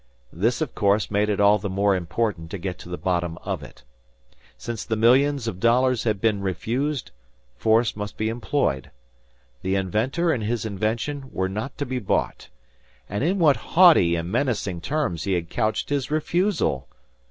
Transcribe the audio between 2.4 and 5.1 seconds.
to get to the bottom of it. Since the